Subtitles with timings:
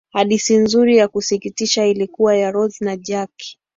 [0.13, 3.31] hadithi nzuri ya kusikitisha ilikuwa ya rose na jack